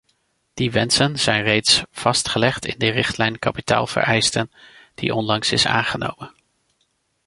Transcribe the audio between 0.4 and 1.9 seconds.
Die wensen zijn reeds